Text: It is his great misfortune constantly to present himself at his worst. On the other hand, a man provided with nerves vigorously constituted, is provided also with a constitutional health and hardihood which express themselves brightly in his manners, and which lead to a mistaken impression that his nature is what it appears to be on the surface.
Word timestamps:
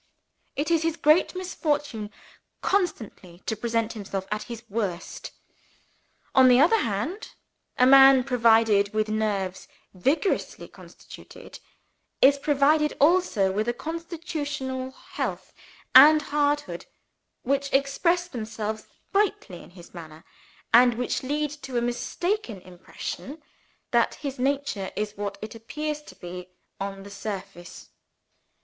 It 0.55 0.71
is 0.71 0.81
his 0.81 0.97
great 0.97 1.35
misfortune 1.35 2.09
constantly 2.63 3.43
to 3.45 3.55
present 3.55 3.93
himself 3.93 4.25
at 4.31 4.41
his 4.49 4.63
worst. 4.67 5.29
On 6.33 6.47
the 6.47 6.59
other 6.59 6.79
hand, 6.79 7.33
a 7.77 7.85
man 7.85 8.23
provided 8.23 8.95
with 8.95 9.09
nerves 9.09 9.67
vigorously 9.93 10.67
constituted, 10.67 11.59
is 12.19 12.39
provided 12.39 12.97
also 12.99 13.51
with 13.51 13.67
a 13.67 13.73
constitutional 13.77 14.89
health 14.89 15.53
and 15.93 16.19
hardihood 16.23 16.87
which 17.43 17.71
express 17.71 18.27
themselves 18.27 18.87
brightly 19.11 19.61
in 19.61 19.69
his 19.69 19.93
manners, 19.93 20.23
and 20.73 20.95
which 20.95 21.21
lead 21.21 21.51
to 21.51 21.77
a 21.77 21.79
mistaken 21.81 22.59
impression 22.61 23.39
that 23.91 24.15
his 24.15 24.39
nature 24.39 24.89
is 24.95 25.15
what 25.15 25.37
it 25.43 25.53
appears 25.53 26.01
to 26.01 26.15
be 26.15 26.49
on 26.79 27.03
the 27.03 27.11
surface. 27.11 27.89